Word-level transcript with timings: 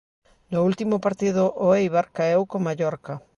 No 0.53 0.59
último 0.69 0.95
partido 1.05 1.43
o 1.65 1.67
Eibar 1.79 2.07
caeu 2.17 2.41
co 2.49 2.63
Mallorca. 2.65 3.13